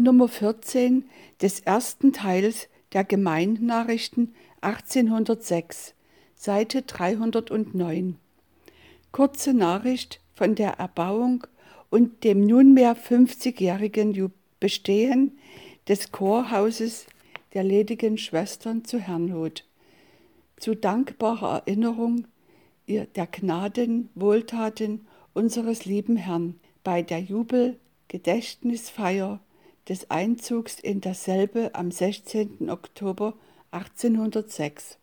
[0.00, 1.10] Nummer 14
[1.42, 5.92] des ersten Teils der Gemeinnachrichten 1806,
[6.36, 8.16] Seite 309.
[9.10, 11.48] Kurze Nachricht von der Erbauung
[11.90, 14.30] und dem nunmehr 50-jährigen
[14.60, 15.36] Bestehen
[15.88, 17.06] des Chorhauses
[17.54, 19.64] der ledigen Schwestern zu Herrnhut.
[20.58, 22.28] Zu dankbarer Erinnerung
[22.86, 26.54] der Gnaden, Wohltaten unseres lieben Herrn
[26.84, 29.40] bei der Jubel-Gedächtnisfeier
[29.88, 32.68] des Einzugs in dasselbe am 16.
[32.70, 33.34] Oktober
[33.70, 34.98] 1806.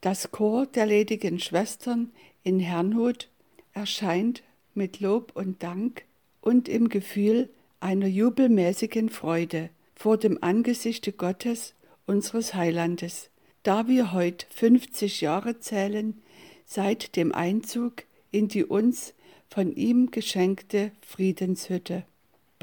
[0.00, 3.28] Das Chor der ledigen Schwestern in Herrnhut
[3.72, 4.42] erscheint
[4.74, 6.04] mit Lob und Dank
[6.40, 7.48] und im Gefühl
[7.80, 11.74] einer jubelmäßigen Freude vor dem Angesichte Gottes,
[12.06, 13.30] unseres Heilandes,
[13.62, 16.20] da wir heute 50 Jahre zählen
[16.66, 19.14] seit dem Einzug in die uns
[19.48, 22.04] von ihm geschenkte Friedenshütte.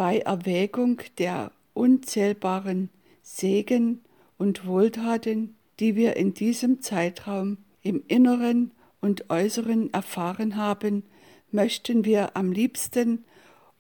[0.04, 2.90] Bei Erwägung der unzählbaren
[3.22, 4.02] Segen
[4.40, 11.04] und Wohltaten, die wir in diesem Zeitraum im Inneren und Äußeren erfahren haben,
[11.52, 13.26] möchten wir am liebsten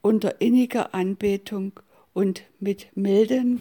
[0.03, 1.79] unter inniger Anbetung
[2.13, 3.59] und mit milden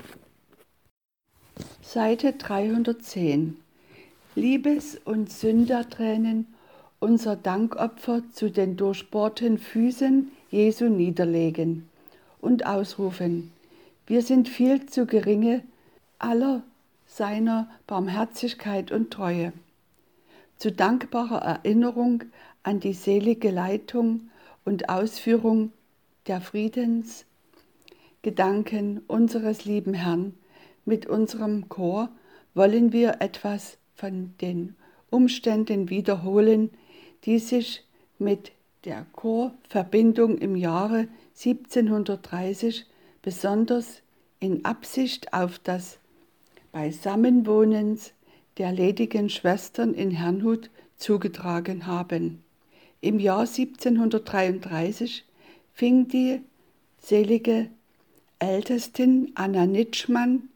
[1.81, 3.57] Seite 310
[4.35, 6.47] Liebes- und Sündertränen
[6.99, 11.90] unser Dankopfer zu den durchbohrten Füßen Jesu niederlegen
[12.41, 13.53] und ausrufen,
[14.07, 15.63] wir sind viel zu geringe
[16.19, 16.63] aller
[17.07, 19.53] seiner Barmherzigkeit und Treue.
[20.57, 22.25] Zu dankbarer Erinnerung
[22.63, 24.31] an die selige Leitung
[24.65, 25.73] und Ausführung
[26.27, 30.35] der Friedensgedanken unseres lieben Herrn
[30.85, 32.11] mit unserem Chor
[32.55, 34.75] wollen wir etwas von den
[35.11, 36.71] Umständen wiederholen,
[37.25, 37.85] die sich
[38.19, 38.53] mit
[38.85, 42.87] der Chorverbindung im Jahre 1730
[43.23, 44.03] besonders
[44.41, 45.99] in Absicht auf das
[46.73, 48.13] Beisammenwohnens
[48.59, 52.43] der ledigen Schwestern in Herrnhut zugetragen haben.
[53.01, 55.25] Im Jahr 1733
[55.73, 56.43] fing die
[56.99, 57.71] selige
[58.39, 60.51] Ältestin Anna Nitschmann,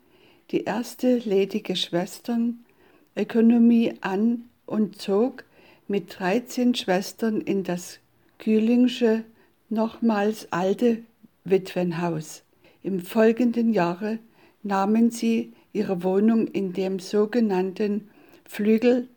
[0.51, 5.45] die erste ledige Schwestern-Ökonomie an und zog
[5.89, 8.01] mit 13 Schwestern in das
[8.39, 9.25] Kühlingsche,
[9.69, 11.03] nochmals alte
[11.45, 12.43] Witwenhaus.
[12.83, 14.19] Im folgenden Jahre
[14.63, 18.11] nahmen sie ihre Wohnung in dem sogenannten
[18.47, 19.09] Flügel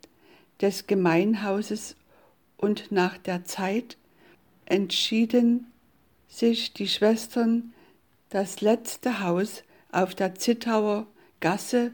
[0.60, 1.96] des Gemeinhauses
[2.56, 3.96] und nach der Zeit
[4.66, 5.66] entschieden
[6.28, 7.72] sich die Schwestern
[8.30, 11.06] das letzte Haus auf der Zittauer
[11.40, 11.92] Gasse,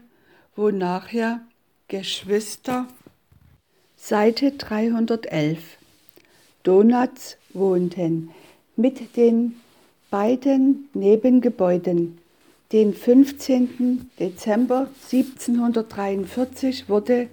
[0.55, 1.41] wo nachher
[1.87, 2.87] Geschwister
[3.95, 5.77] Seite 311
[6.63, 8.31] Donuts wohnten
[8.75, 9.55] mit den
[10.09, 12.17] beiden Nebengebäuden.
[12.71, 14.09] Den 15.
[14.19, 17.29] Dezember 1743 wurde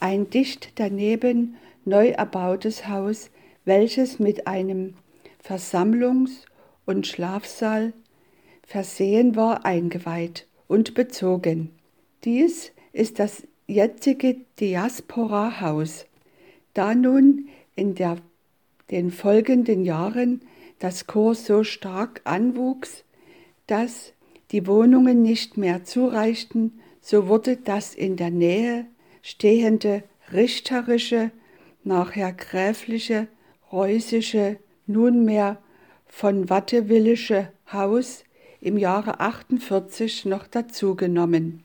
[0.00, 3.30] ein dicht daneben neu erbautes Haus,
[3.64, 4.94] welches mit einem
[5.44, 6.44] Versammlungs-
[6.86, 7.92] und Schlafsaal
[8.66, 11.70] versehen war, eingeweiht und bezogen.
[12.24, 16.06] Dies ist das jetzige Diaspora-Haus.
[16.74, 18.16] Da nun in der,
[18.90, 20.40] den folgenden Jahren
[20.80, 23.04] das Chor so stark anwuchs,
[23.68, 24.12] dass
[24.50, 28.86] die Wohnungen nicht mehr zureichten, so wurde das in der Nähe
[29.22, 30.02] stehende
[30.32, 31.30] richterische,
[31.84, 33.28] nachher gräfliche,
[33.70, 35.58] reußische, nunmehr
[36.06, 38.24] von Wattewillische Haus
[38.60, 41.62] im Jahre 48 noch dazugenommen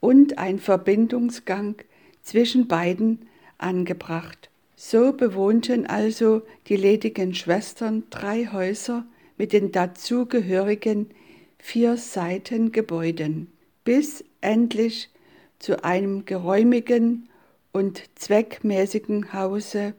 [0.00, 1.76] und ein Verbindungsgang
[2.22, 3.26] zwischen beiden
[3.58, 4.39] angebracht.
[4.82, 9.04] So bewohnten also die ledigen Schwestern drei Häuser
[9.36, 11.10] mit den dazugehörigen
[11.58, 13.52] vier Seitengebäuden,
[13.84, 15.10] bis endlich
[15.58, 17.28] zu einem geräumigen
[17.72, 19.92] und zweckmäßigen Hause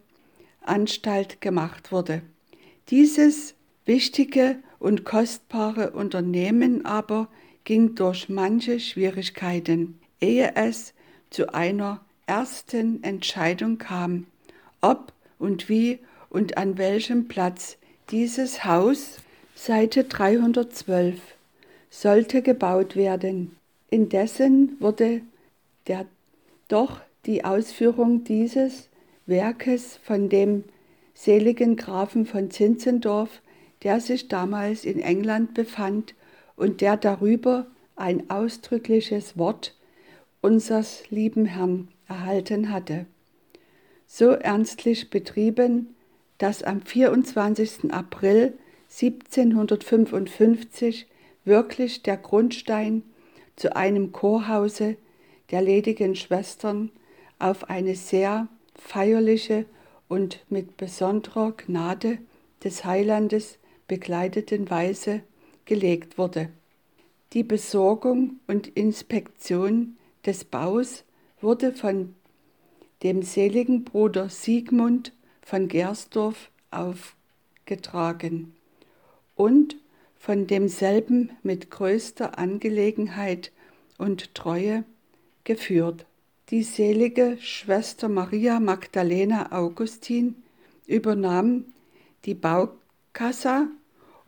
[0.62, 2.24] Anstalt gemacht wurde.
[2.90, 3.54] Dieses
[3.86, 7.30] wichtige und kostbare Unternehmen aber
[7.66, 10.96] ging durch manche Schwierigkeiten, ehe es
[11.30, 14.26] zu einer ersten Entscheidung kam,
[14.82, 16.00] ob und wie
[16.30, 17.78] und an welchem Platz
[18.10, 19.18] dieses Haus,
[19.56, 21.20] Seite 312,
[21.90, 23.56] sollte gebaut werden.
[23.90, 25.22] Indessen wurde
[25.88, 26.06] der,
[26.68, 28.90] doch die Ausführung dieses
[29.26, 30.64] Werkes von dem
[31.14, 33.42] seligen Grafen von Zinzendorf,
[33.84, 36.16] der sich damals in England befand
[36.56, 39.76] und der darüber ein ausdrückliches Wort
[40.42, 43.06] unseres lieben Herrn erhalten hatte
[44.14, 45.96] so ernstlich betrieben,
[46.38, 47.94] dass am 24.
[47.94, 48.58] April
[48.90, 51.08] 1755
[51.46, 53.04] wirklich der Grundstein
[53.56, 54.98] zu einem Chorhause
[55.52, 56.92] der ledigen Schwestern
[57.40, 59.66] auf eine sehr feierliche
[60.10, 62.18] und mit besonderer Gnade
[62.66, 65.22] des Heilandes begleiteten Weise
[65.64, 66.50] gelegt wurde.
[67.32, 71.06] Die Besorgung und Inspektion des Baus
[71.40, 72.14] wurde von
[73.04, 78.54] dem seligen Bruder Siegmund von Gersdorf aufgetragen
[79.36, 79.78] und
[80.18, 83.52] von demselben mit größter Angelegenheit
[83.98, 84.84] und Treue
[85.44, 86.06] geführt.
[86.50, 90.36] Die selige Schwester Maria Magdalena Augustin
[90.86, 91.66] übernahm
[92.26, 93.68] die Baukassa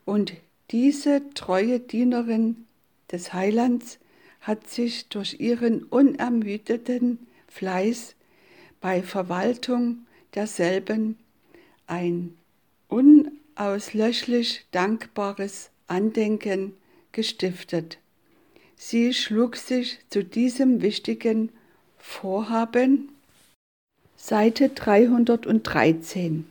[0.06, 0.34] und
[0.72, 2.66] diese treue Dienerin
[3.12, 4.00] des Heilands
[4.42, 8.16] hat sich durch ihren unermüdeten Fleiß
[8.84, 10.00] bei Verwaltung
[10.36, 11.18] derselben
[11.88, 12.36] ein
[12.90, 16.74] unauslöschlich dankbares Andenken
[17.14, 17.98] gestiftet.
[18.76, 21.50] Sie schlug sich zu diesem wichtigen
[21.98, 23.08] Vorhaben
[24.18, 26.46] Seite 313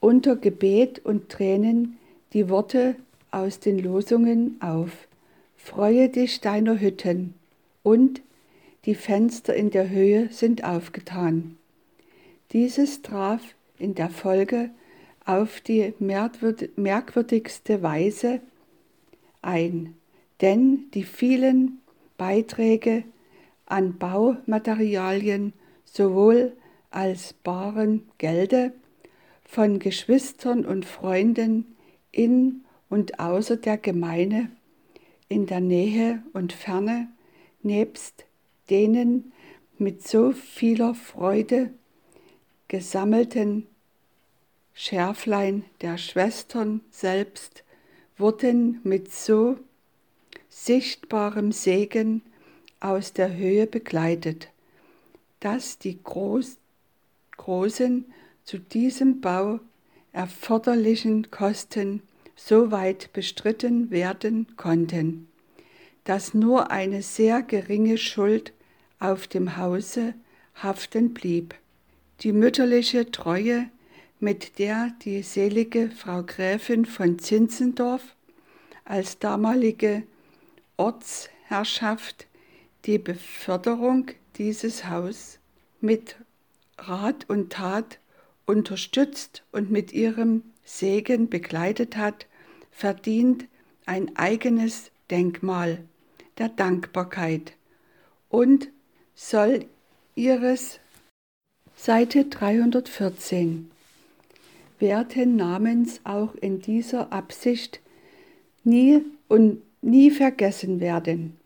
[0.00, 1.96] unter Gebet und Tränen
[2.32, 2.96] die Worte
[3.30, 4.90] aus den Losungen auf.
[5.56, 7.34] Freue dich deiner Hütten
[7.84, 8.20] und
[8.84, 11.56] die Fenster in der Höhe sind aufgetan.
[12.52, 13.42] Dieses traf
[13.78, 14.70] in der Folge
[15.24, 18.40] auf die merkwürdigste Weise
[19.42, 19.94] ein,
[20.40, 21.80] denn die vielen
[22.16, 23.04] Beiträge
[23.66, 25.52] an Baumaterialien
[25.84, 26.56] sowohl
[26.90, 28.72] als baren Gelde
[29.44, 31.76] von Geschwistern und Freunden
[32.10, 34.48] in und außer der Gemeinde,
[35.28, 37.08] in der Nähe und Ferne,
[37.62, 38.24] nebst
[38.70, 39.32] denen
[39.78, 41.70] mit so vieler Freude
[42.68, 43.66] gesammelten
[44.74, 47.64] Schärflein der Schwestern selbst
[48.16, 49.56] wurden mit so
[50.48, 52.22] sichtbarem Segen
[52.80, 54.48] aus der Höhe begleitet,
[55.40, 56.56] dass die groß,
[57.36, 58.04] großen
[58.44, 59.60] zu diesem Bau
[60.12, 62.02] erforderlichen Kosten
[62.36, 65.28] so weit bestritten werden konnten,
[66.04, 68.52] dass nur eine sehr geringe Schuld
[69.00, 70.14] auf dem Hause
[70.54, 71.54] haften blieb.
[72.20, 73.68] Die mütterliche Treue,
[74.20, 78.14] mit der die selige Frau Gräfin von Zinzendorf
[78.84, 80.02] als damalige
[80.76, 82.26] Ortsherrschaft
[82.84, 85.38] die Beförderung dieses Haus
[85.80, 86.16] mit
[86.78, 87.98] Rat und Tat
[88.46, 92.26] unterstützt und mit ihrem Segen begleitet hat,
[92.70, 93.46] verdient
[93.86, 95.84] ein eigenes Denkmal
[96.38, 97.54] der Dankbarkeit
[98.28, 98.68] und
[99.22, 99.66] soll
[100.14, 100.80] ihres
[101.76, 103.70] Seite 314
[104.78, 107.80] werten Namens auch in dieser Absicht
[108.64, 111.36] nie und nie vergessen werden.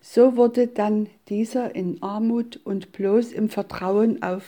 [0.00, 4.44] So wurde dann dieser in Armut und bloß im Vertrauen auf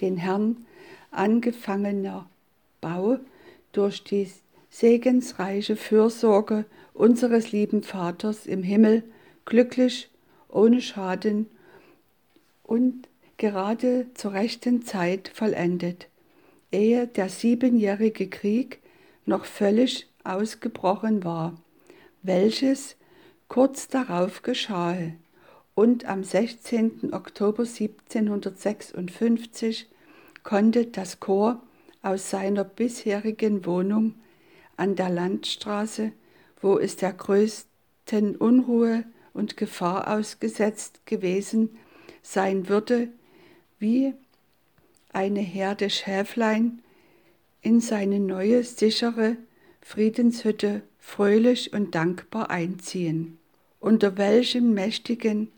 [0.00, 0.64] den Herrn
[1.10, 2.30] angefangener
[2.80, 3.18] Bau
[3.72, 4.30] durch die
[4.70, 9.02] segensreiche Fürsorge unseres lieben Vaters im Himmel
[9.44, 10.08] glücklich,
[10.48, 11.48] ohne Schaden
[12.68, 16.08] und gerade zur rechten Zeit vollendet,
[16.70, 18.80] ehe der siebenjährige Krieg
[19.24, 21.56] noch völlig ausgebrochen war,
[22.22, 22.96] welches
[23.48, 24.98] kurz darauf geschah
[25.74, 27.14] und am 16.
[27.14, 29.88] Oktober 1756
[30.42, 31.62] konnte das Chor
[32.02, 34.16] aus seiner bisherigen Wohnung
[34.76, 36.12] an der Landstraße,
[36.60, 41.78] wo es der größten Unruhe und Gefahr ausgesetzt gewesen
[42.22, 43.08] sein würde,
[43.78, 44.14] wie
[45.12, 46.80] eine Herde Schäflein
[47.62, 49.36] in seine neue, sichere
[49.80, 53.38] Friedenshütte fröhlich und dankbar einziehen,
[53.80, 55.50] unter welchen mächtigen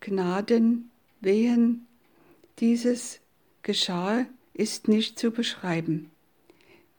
[0.00, 0.90] Gnaden
[1.20, 1.86] wehen
[2.58, 3.20] dieses
[3.62, 6.10] geschah, ist nicht zu beschreiben.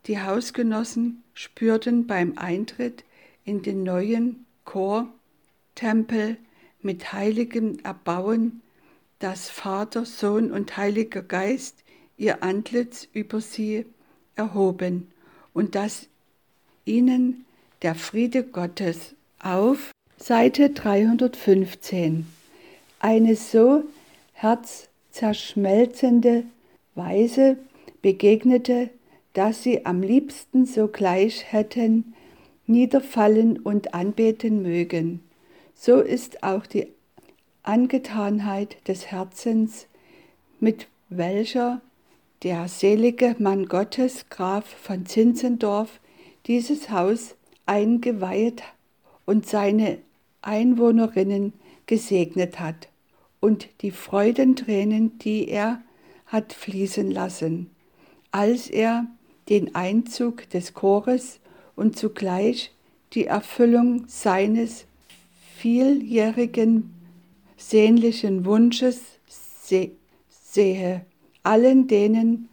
[0.06, 3.04] Die Hausgenossen spürten beim Eintritt
[3.44, 6.38] in den neuen Chortempel
[6.82, 8.62] mit heiligem Erbauen,
[9.20, 11.84] dass Vater, Sohn und Heiliger Geist
[12.18, 13.86] ihr Antlitz über sie
[14.36, 15.12] erhoben
[15.54, 16.08] und dass
[16.86, 17.46] ihnen
[17.82, 22.28] der Friede Gottes auf Seite 315
[23.00, 23.84] eine so
[24.34, 26.44] herzzerschmelzende
[26.96, 27.58] Weise
[28.02, 28.90] begegnete,
[29.34, 32.14] dass sie am liebsten sogleich hätten
[32.66, 35.22] niederfallen und anbeten mögen.
[35.76, 36.88] So ist auch die
[37.68, 39.88] Angetanheit des Herzens,
[40.62, 41.82] mit welcher
[42.44, 46.00] der selige Mann Gottes, Graf von Zinzendorf,
[46.46, 48.64] dieses Haus eingeweiht
[49.26, 49.98] und seine
[50.42, 51.52] Einwohnerinnen
[51.88, 52.88] gesegnet hat
[53.42, 55.82] und die Freudentränen, die er
[56.26, 57.70] hat fließen lassen,
[58.32, 59.08] als er
[59.50, 61.42] den Einzug des Chores
[61.76, 62.72] und zugleich
[63.12, 64.86] die Erfüllung seines
[65.58, 66.97] vieljährigen
[67.58, 69.02] sehnlichen Wunsches
[70.30, 71.06] sehe,
[71.44, 72.50] allen denen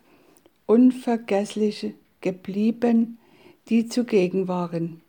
[0.67, 3.19] unvergesslich geblieben,
[3.69, 5.03] die zugegen waren.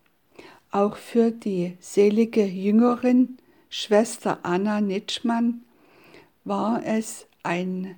[0.72, 3.38] Auch für die selige Jüngerin
[3.70, 5.62] Schwester Anna Nitschmann
[6.44, 7.96] war es ein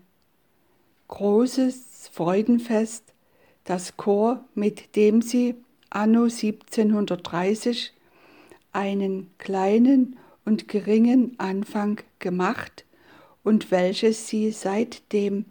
[1.08, 3.04] großes Freudenfest,
[3.64, 5.56] das Chor, mit dem sie
[5.90, 7.94] anno 1730
[8.72, 12.86] einen kleinen und geringen Anfang gemacht
[13.44, 15.44] und welches sie seitdem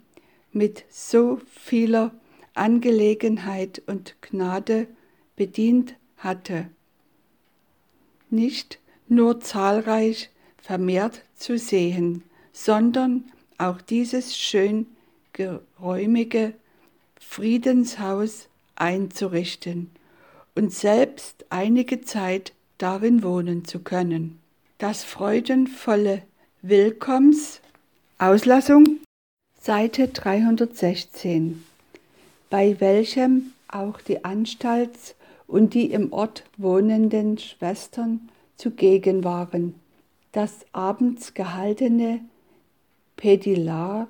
[0.51, 2.15] mit so vieler
[2.55, 4.87] Angelegenheit und Gnade
[5.35, 6.71] bedient hatte.
[8.31, 14.87] Nicht nur zahlreich vermehrt zu sehen, sondern auch dieses schön
[15.33, 16.55] geräumige
[17.19, 19.91] Friedenshaus einzurichten
[20.55, 24.39] und selbst einige Zeit darin wohnen zu können.
[24.79, 26.21] Das freudenvolle
[26.61, 27.61] Willkommens
[28.19, 28.99] Auslassung
[29.59, 31.65] Seite 316,
[32.51, 35.15] bei welchem auch die Anstalts-
[35.47, 39.73] und die im Ort wohnenden Schwestern zugegen waren.
[40.31, 42.19] Das abends gehaltene
[43.15, 44.07] Pedilarium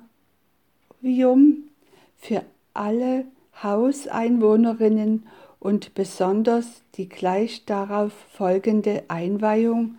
[2.18, 2.44] für
[2.74, 3.24] alle
[3.62, 5.26] Hauseinwohnerinnen
[5.60, 9.96] und besonders die gleich darauf folgende Einweihung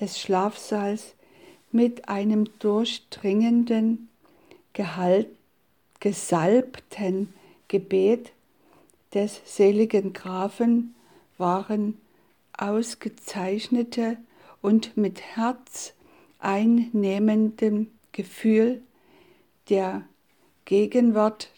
[0.00, 1.14] des Schlafsaals
[1.70, 4.08] mit einem durchdringenden,
[6.00, 7.34] gesalbten
[7.68, 8.32] Gebet
[9.14, 10.94] des seligen Grafen
[11.36, 11.98] waren
[12.56, 14.16] ausgezeichnete
[14.60, 15.20] und mit
[16.40, 18.82] herzeinnehmendem Gefühl
[19.68, 20.02] der
[20.64, 21.50] Gegenwart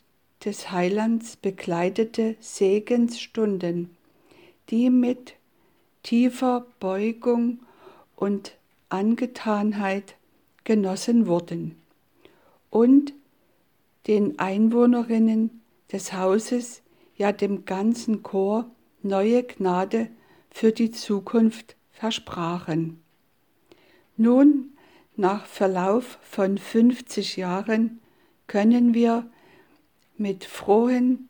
[0.45, 3.97] des Heilands bekleidete Segensstunden,
[4.71, 5.35] die mit
[6.03, 7.61] tiefer Beugung
[8.21, 8.57] und
[8.91, 10.15] Angetanheit
[10.65, 11.75] genossen wurden
[12.69, 13.15] und
[14.07, 16.83] den Einwohnerinnen des Hauses,
[17.17, 18.71] ja dem ganzen Chor,
[19.03, 20.09] neue Gnade
[20.51, 23.03] für die Zukunft versprachen.
[24.17, 24.75] Nun,
[25.17, 28.01] nach Verlauf von 50 Jahren,
[28.47, 29.31] können wir
[30.19, 31.29] mit frohen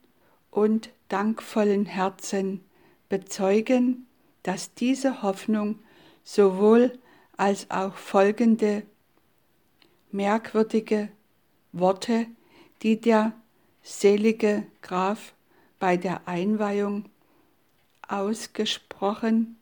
[0.51, 2.65] und dankvollen Herzen
[3.09, 4.07] bezeugen,
[4.43, 5.79] dass diese Hoffnung
[6.25, 6.99] sowohl
[7.37, 8.83] als auch folgende
[10.11, 11.09] merkwürdige
[11.73, 12.27] Worte,
[12.83, 13.33] die der
[13.83, 15.35] selige Graf
[15.79, 17.07] bei der Einweihung
[18.07, 19.57] ausgesprochen,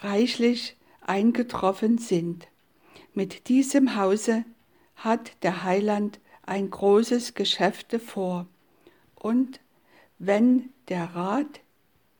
[0.00, 2.48] reichlich eingetroffen sind.
[3.12, 4.44] Mit diesem Hause
[4.96, 8.46] hat der Heiland ein großes Geschäfte vor.
[9.14, 9.60] Und
[10.18, 11.60] wenn der Rat,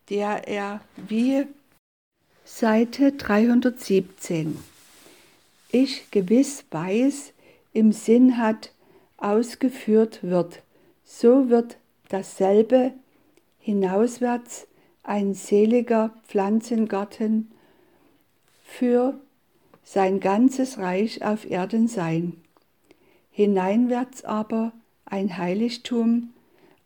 [0.08, 1.46] der er wie
[2.44, 4.58] Seite 317
[5.74, 7.32] ich gewiss weiß,
[7.72, 8.70] im Sinn hat,
[9.16, 10.62] ausgeführt wird,
[11.04, 11.78] so wird
[12.10, 12.92] dasselbe
[13.58, 14.68] hinauswärts
[15.02, 17.50] ein seliger Pflanzengarten
[18.62, 19.18] für
[19.82, 22.34] sein ganzes Reich auf Erden sein.
[23.32, 24.72] Hineinwärts aber
[25.06, 26.34] ein Heiligtum,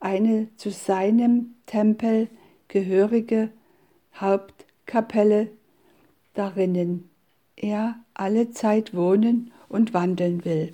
[0.00, 2.28] eine zu seinem Tempel
[2.68, 3.50] gehörige
[4.88, 5.50] Hauptkapelle,
[6.32, 7.10] darinnen
[7.56, 10.72] er alle Zeit wohnen und wandeln will.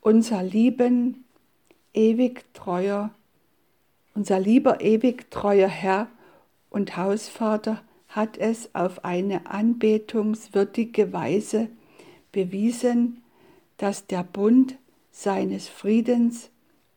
[0.00, 1.24] Unser lieben,
[1.92, 3.10] ewig treuer,
[4.14, 6.08] unser lieber ewig treuer Herr
[6.70, 11.68] und Hausvater hat es auf eine anbetungswürdige Weise
[12.30, 13.22] bewiesen,
[13.76, 14.76] dass der Bund
[15.10, 16.48] seines Friedens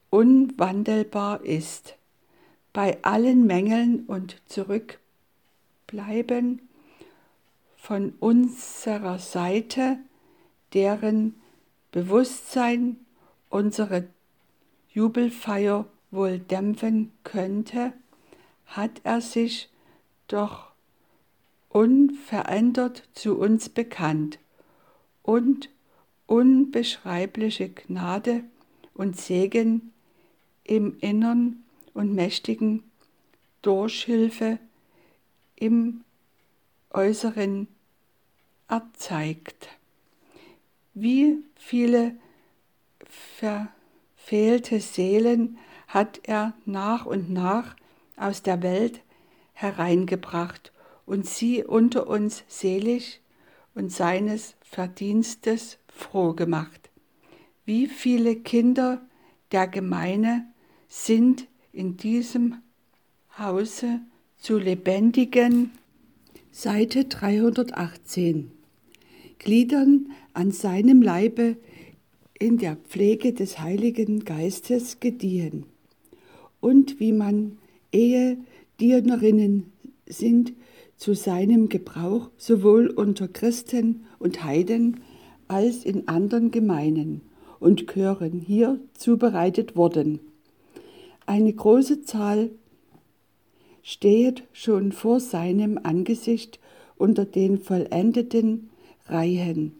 [0.09, 1.95] unwandelbar ist.
[2.71, 4.37] Bei allen Mängeln und
[5.95, 6.61] Zurückbleiben
[7.77, 9.97] von unserer Seite,
[10.73, 11.35] deren
[11.91, 12.97] Bewusstsein
[13.49, 14.07] unsere
[14.89, 17.93] Jubelfeier wohl dämpfen könnte,
[18.65, 19.69] hat er sich
[20.27, 20.71] doch
[21.69, 24.39] unverändert zu uns bekannt
[25.23, 25.69] und
[26.25, 28.43] unbeschreibliche Gnade
[28.93, 29.93] und Segen
[30.65, 32.83] im Innern und mächtigen
[33.61, 34.59] Durchhilfe
[35.55, 36.03] im
[36.91, 37.67] Äußeren
[38.67, 39.69] erzeigt.
[40.93, 42.15] Wie viele
[43.09, 45.57] verfehlte Seelen
[45.87, 47.75] hat er nach und nach
[48.17, 49.01] aus der Welt
[49.53, 50.71] hereingebracht
[51.05, 53.21] und sie unter uns selig
[53.73, 56.89] und seines Verdienstes froh gemacht.
[57.65, 59.01] Wie viele Kinder
[59.51, 60.47] der Gemeine
[60.87, 62.61] sind in diesem
[63.37, 64.01] Hause
[64.45, 65.71] zu lebendigen.
[66.51, 68.51] Seite 318
[69.39, 71.57] Gliedern an seinem Leibe
[72.37, 75.65] in der Pflege des Heiligen Geistes gediehen.
[76.59, 77.57] Und wie man
[77.91, 78.37] Ehe
[78.79, 79.73] Dienerinnen
[80.05, 80.53] sind
[80.95, 84.99] zu seinem Gebrauch sowohl unter Christen und Heiden
[85.47, 87.21] als in anderen Gemeinen
[87.59, 90.19] und Chören hier zubereitet worden.
[91.25, 92.51] Eine große Zahl
[93.87, 96.59] stehet schon vor seinem Angesicht
[96.97, 98.71] unter den vollendeten
[99.05, 99.73] Reihen,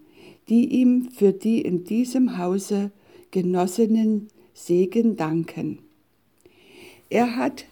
[0.48, 2.92] die ihm für die in diesem Hause
[3.32, 5.80] genossenen Segen danken.
[7.10, 7.64] Er hat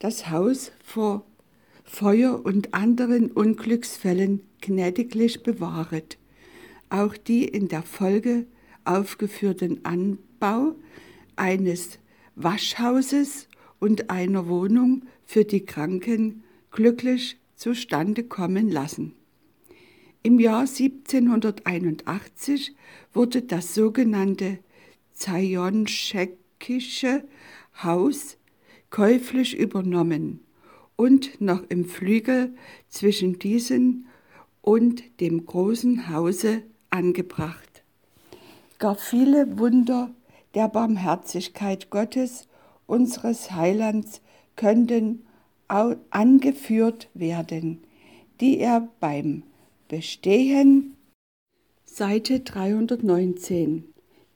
[0.00, 1.24] das Haus vor
[1.84, 6.18] Feuer und anderen Unglücksfällen gnädiglich bewahret.
[6.90, 8.44] Auch die in der Folge
[8.84, 10.74] aufgeführten Anbau
[11.36, 12.00] eines
[12.34, 13.46] Waschhauses
[13.78, 19.12] und einer Wohnung für die Kranken glücklich zustande kommen lassen.
[20.22, 22.74] Im Jahr 1781
[23.12, 24.60] wurde das sogenannte
[25.12, 27.24] Zionschekische
[27.82, 28.38] Haus
[28.90, 30.40] käuflich übernommen
[30.96, 32.54] und noch im Flügel
[32.88, 34.08] zwischen diesen
[34.62, 37.84] und dem großen Hause angebracht.
[38.78, 40.10] Gar viele Wunder
[40.54, 42.48] der Barmherzigkeit Gottes,
[42.86, 44.20] unseres Heilands,
[44.56, 45.24] könnten
[45.68, 47.80] angeführt werden,
[48.40, 49.42] die er beim
[49.88, 50.96] Bestehen
[51.84, 53.84] Seite 319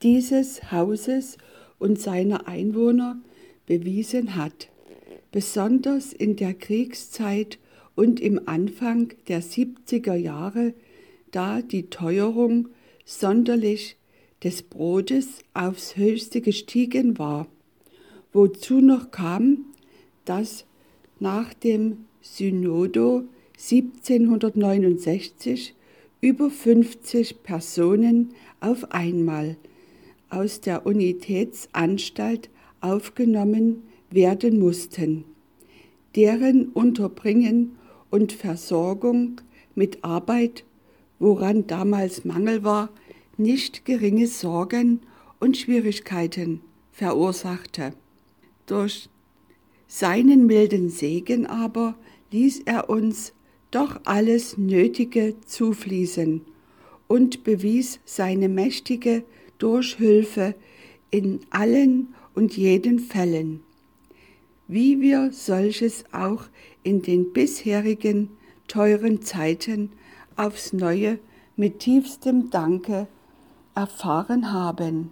[0.01, 1.37] dieses Hauses
[1.79, 3.19] und seiner Einwohner
[3.65, 4.71] bewiesen hat
[5.31, 7.57] besonders in der Kriegszeit
[7.95, 10.73] und im Anfang der 70er Jahre,
[11.31, 12.69] da die Teuerung
[13.05, 13.97] sonderlich
[14.43, 17.47] des Brotes aufs höchste gestiegen war,
[18.33, 19.70] wozu noch kam,
[20.25, 20.65] dass
[21.19, 25.75] nach dem Synodo 1769
[26.21, 29.57] über 50 Personen auf einmal
[30.29, 35.25] aus der Unitätsanstalt aufgenommen werden mussten,
[36.15, 37.77] deren Unterbringen
[38.09, 39.41] und Versorgung
[39.75, 40.63] mit Arbeit,
[41.19, 42.89] woran damals Mangel war,
[43.37, 45.01] nicht geringe Sorgen
[45.39, 47.93] und Schwierigkeiten verursachte.
[48.65, 49.09] Durch
[49.91, 51.95] seinen milden Segen aber
[52.31, 53.33] ließ er uns
[53.71, 56.41] doch alles Nötige zufließen
[57.09, 59.25] und bewies seine mächtige
[59.57, 60.55] Durchhülfe
[61.09, 63.63] in allen und jeden Fällen
[64.71, 66.45] wie wir solches auch
[66.81, 68.29] in den bisherigen
[68.69, 69.91] teuren Zeiten
[70.37, 71.19] aufs neue
[71.57, 73.07] mit tiefstem Danke
[73.75, 75.11] erfahren haben.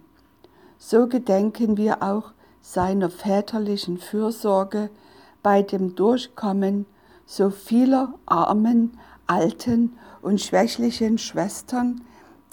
[0.78, 4.90] So gedenken wir auch seiner väterlichen Fürsorge
[5.42, 6.86] bei dem Durchkommen
[7.26, 12.02] so vieler armen, alten und schwächlichen Schwestern,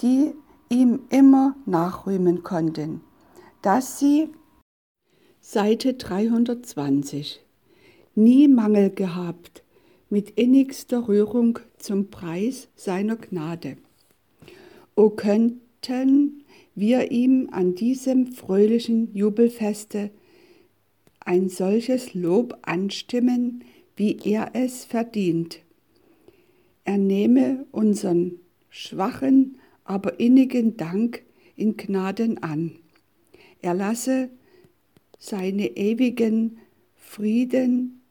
[0.01, 0.33] die
[0.69, 3.01] ihm immer nachrühmen konnten,
[3.61, 4.29] dass sie
[5.41, 7.43] Seite 320.
[8.15, 9.63] Nie Mangel gehabt,
[10.09, 13.77] mit innigster Rührung zum Preis seiner Gnade.
[14.95, 16.43] O könnten
[16.77, 20.11] wir ihm an diesem fröhlichen Jubelfeste
[21.19, 23.63] ein solches Lob anstimmen,
[23.95, 25.59] wie er es verdient.
[26.85, 31.23] Er nehme unseren schwachen, aber innigen Dank
[31.55, 32.73] in Gnaden an.
[33.59, 34.29] Er lasse
[35.17, 36.59] seine ewigen
[36.95, 38.01] Frieden,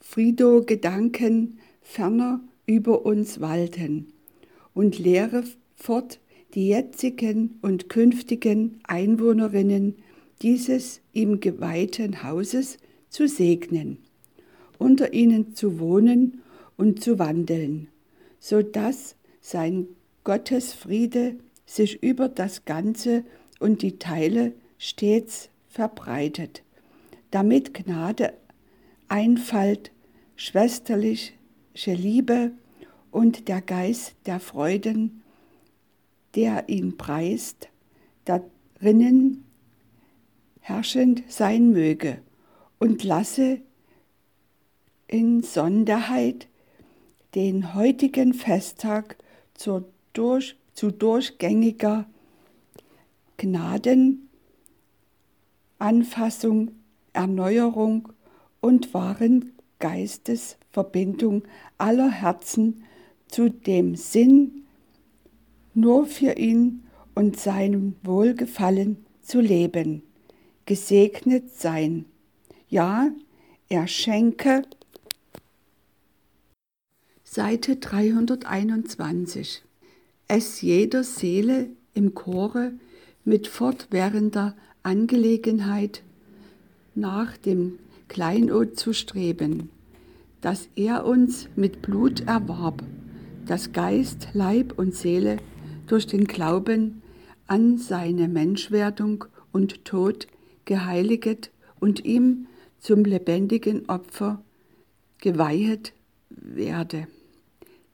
[0.00, 4.14] Friedo-Gedanken ferner über uns walten
[4.72, 5.44] und lehre
[5.76, 6.18] fort
[6.54, 9.96] die jetzigen und künftigen Einwohnerinnen
[10.42, 13.98] dieses ihm geweihten Hauses zu segnen,
[14.78, 16.42] unter ihnen zu wohnen
[16.76, 17.88] und zu wandeln,
[18.38, 19.88] so dass sein
[20.22, 21.36] Gottesfriede
[21.66, 23.24] sich über das Ganze
[23.58, 26.62] und die Teile stets verbreitet,
[27.30, 28.32] damit Gnade,
[29.08, 29.92] Einfalt,
[30.36, 31.32] schwesterliche
[31.86, 32.52] Liebe
[33.10, 35.22] und der Geist der Freuden,
[36.34, 37.68] der ihn preist,
[38.24, 39.44] darinnen
[40.60, 42.22] herrschend sein möge
[42.78, 43.60] und lasse
[45.06, 46.48] in Sonderheit
[47.34, 49.16] den heutigen Festtag
[49.54, 52.06] zur durch, zu durchgängiger
[53.36, 54.28] Gnaden
[55.78, 56.70] Anfassung,
[57.12, 58.08] Erneuerung
[58.60, 61.42] und wahren Geistes Verbindung
[61.76, 62.84] aller Herzen
[63.28, 64.63] zu dem Sinn,
[65.74, 66.84] nur für ihn
[67.14, 70.02] und seinem Wohlgefallen zu leben,
[70.66, 72.06] gesegnet sein.
[72.68, 73.10] Ja,
[73.68, 74.62] er schenke
[77.24, 79.62] Seite 321.
[80.28, 82.72] Es jeder Seele im Chore
[83.24, 86.02] mit fortwährender Angelegenheit
[86.94, 89.70] nach dem Kleinod zu streben,
[90.40, 92.84] das er uns mit Blut erwarb,
[93.46, 95.38] das Geist, Leib und Seele
[95.86, 97.02] durch den Glauben
[97.46, 100.26] an seine Menschwerdung und Tod
[100.64, 102.46] geheiliget und ihm
[102.78, 104.42] zum lebendigen Opfer
[105.18, 105.92] geweihet
[106.30, 107.06] werde,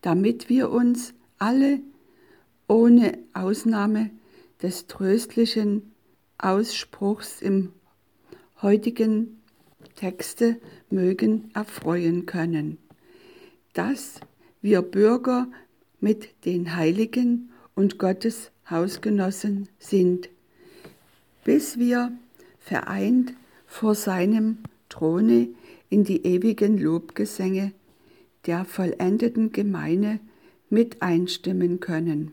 [0.00, 1.80] damit wir uns alle
[2.68, 4.10] ohne Ausnahme
[4.62, 5.92] des tröstlichen
[6.38, 7.72] Ausspruchs im
[8.62, 9.40] heutigen
[9.96, 12.78] Texte mögen erfreuen können,
[13.72, 14.20] dass
[14.62, 15.48] wir Bürger
[16.00, 17.49] mit den Heiligen
[17.80, 20.28] und Gottes Hausgenossen sind,
[21.44, 22.12] bis wir
[22.58, 23.32] vereint
[23.66, 24.58] vor seinem
[24.90, 25.48] Throne
[25.88, 27.72] in die ewigen Lobgesänge
[28.44, 30.20] der vollendeten Gemeine
[30.68, 32.32] mit einstimmen können.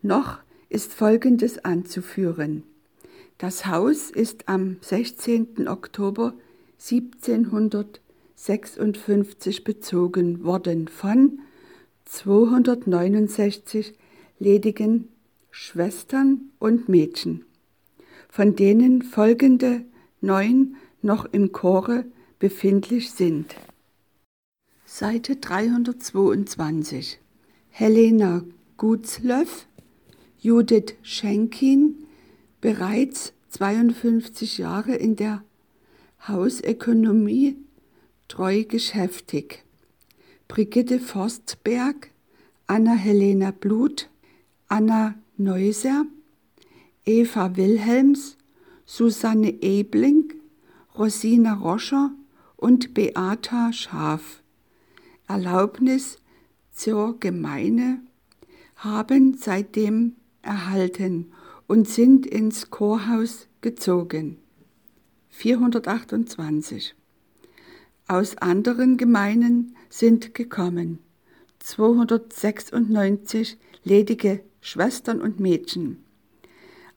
[0.00, 0.38] Noch
[0.70, 2.62] ist Folgendes anzuführen.
[3.36, 5.68] Das Haus ist am 16.
[5.68, 6.32] Oktober
[6.78, 11.40] 1756 bezogen worden von
[12.06, 13.92] 269
[14.44, 15.08] ledigen
[15.50, 17.46] Schwestern und Mädchen,
[18.28, 19.84] von denen folgende
[20.20, 22.04] neun noch im Chore
[22.38, 23.54] befindlich sind.
[24.84, 27.18] Seite 322
[27.70, 28.44] Helena
[28.76, 29.66] Gutzlöff,
[30.38, 32.04] Judith Schenkin,
[32.60, 35.42] bereits 52 Jahre in der
[36.28, 37.56] Hausökonomie
[38.28, 39.64] treu geschäftig.
[40.48, 42.10] Brigitte Forstberg,
[42.66, 44.10] Anna-Helena Blut,
[44.76, 46.04] Anna Neuser,
[47.04, 48.36] Eva Wilhelms,
[48.84, 50.32] Susanne Ebling,
[50.98, 52.10] Rosina Roscher
[52.56, 54.42] und Beata Schaf.
[55.28, 56.18] Erlaubnis
[56.72, 58.00] zur Gemeine
[58.74, 61.30] haben seitdem erhalten
[61.68, 64.38] und sind ins Chorhaus gezogen.
[65.28, 66.96] 428.
[68.08, 70.98] Aus anderen Gemeinen sind gekommen
[71.60, 75.98] 296 ledige Schwestern und Mädchen.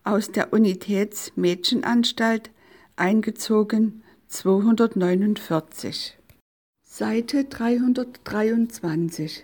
[0.05, 2.49] Aus der Unitätsmädchenanstalt
[2.95, 6.17] eingezogen 249.
[6.85, 9.43] Seite 323.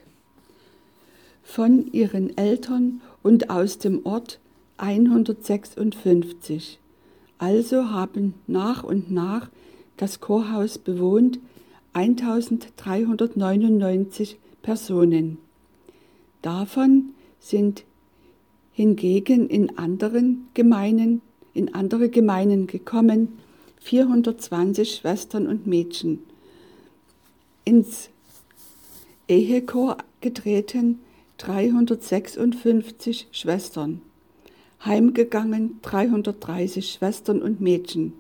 [1.44, 4.40] Von ihren Eltern und aus dem Ort
[4.78, 6.80] 156.
[7.40, 9.50] Also haben nach und nach
[9.98, 11.40] das Chorhaus bewohnt
[11.92, 15.40] 1399 Personen.
[16.42, 17.10] Davon
[17.42, 17.84] sind
[18.74, 21.22] hingegen in anderen Gemeinen,
[21.54, 23.40] in andere Gemeinen gekommen
[23.80, 26.20] 420 Schwestern und Mädchen.
[27.66, 28.10] Ins
[29.28, 31.00] Ehechor getreten
[31.38, 34.02] 356 Schwestern
[34.86, 38.14] heimgegangen 330 Schwestern und Mädchen.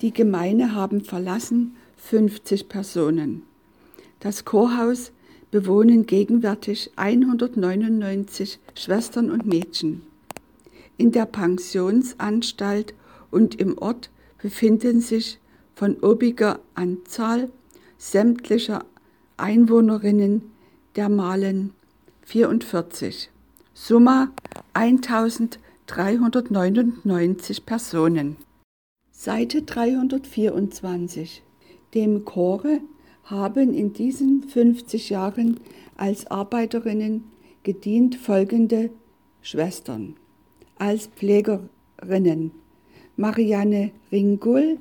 [0.00, 3.42] Die Gemeine haben verlassen 50 Personen.
[4.20, 5.12] Das Chorhaus
[5.52, 10.02] bewohnen gegenwärtig 199 Schwestern und Mädchen.
[10.96, 12.94] In der Pensionsanstalt
[13.30, 14.10] und im Ort
[14.40, 15.38] befinden sich
[15.74, 17.50] von obiger Anzahl
[17.98, 18.84] sämtlicher
[19.36, 20.42] Einwohnerinnen
[20.96, 21.70] der Malen
[22.22, 23.30] 44.
[23.74, 24.32] Summa
[24.72, 28.36] 1399 Personen.
[29.10, 31.42] Seite 324.
[31.94, 32.80] Dem Chore
[33.24, 35.60] haben in diesen 50 Jahren
[35.96, 37.24] als Arbeiterinnen
[37.62, 38.90] gedient folgende
[39.40, 40.16] Schwestern.
[40.78, 42.52] Als Pflegerinnen
[43.16, 44.78] Marianne Ringul,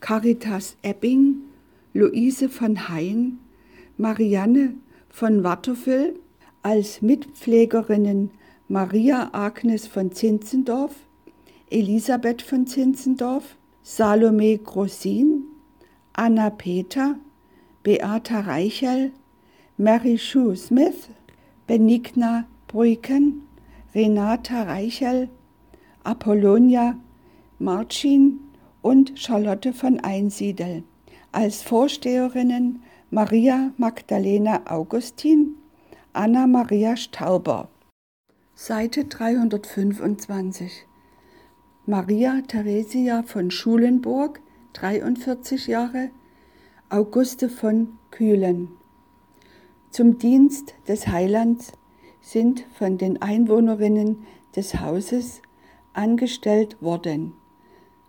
[0.00, 1.42] Caritas Ebbing,
[1.92, 3.38] Luise von Hain,
[3.96, 4.74] Marianne
[5.08, 6.14] von Watterfüll,
[6.62, 8.30] als Mitpflegerinnen
[8.68, 10.94] Maria Agnes von Zinzendorf,
[11.70, 15.44] Elisabeth von Zinzendorf, Salome Grossin,
[16.14, 17.16] Anna Peter,
[17.84, 19.12] Beata Reichel,
[19.76, 21.10] Mary Sue Smith,
[21.68, 23.42] Benigna Bruyken,
[23.94, 25.28] Renata Reichel,
[26.02, 26.98] Apollonia
[27.58, 28.40] Marcin
[28.80, 30.82] und Charlotte von Einsiedel.
[31.30, 35.56] Als Vorsteherinnen Maria Magdalena Augustin,
[36.14, 37.68] Anna Maria Stauber.
[38.54, 40.86] Seite 325.
[41.84, 44.40] Maria Theresia von Schulenburg,
[44.72, 46.08] 43 Jahre,
[46.94, 48.68] Auguste von Kühlen.
[49.90, 51.72] Zum Dienst des Heilands
[52.20, 55.42] sind von den Einwohnerinnen des Hauses
[55.92, 57.32] angestellt worden.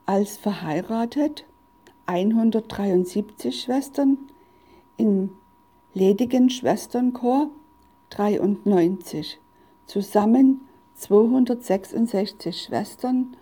[0.06, 1.46] Als verheiratet
[2.06, 4.20] 173 Schwestern,
[4.98, 5.32] im
[5.96, 7.50] ledigen Schwesternchor
[8.12, 9.40] 93,
[9.88, 10.62] zusammen
[10.94, 13.36] 266 Schwestern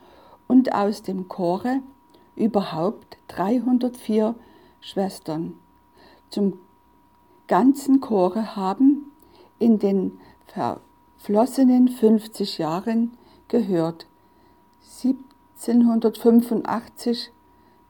[0.47, 1.81] und aus dem Chore
[2.37, 4.35] überhaupt 304
[4.83, 5.55] Schwestern.
[6.29, 6.59] Zum
[7.47, 9.13] ganzen Chore haben
[9.57, 13.17] in den verflossenen 50 Jahren
[13.47, 14.07] gehört
[14.81, 17.31] 1785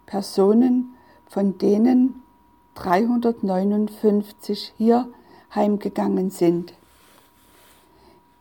[0.06, 0.94] Personen,
[1.26, 2.22] von denen
[2.76, 5.10] 359 hier
[5.56, 6.76] heimgegangen sind.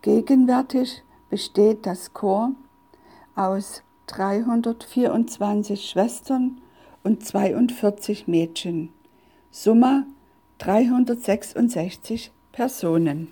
[0.03, 2.51] Gegenwärtig besteht das Chor
[3.35, 6.61] aus 324 Schwestern
[7.03, 8.91] und 42 Mädchen.
[9.51, 10.05] Summa
[10.59, 13.29] 366 Personen.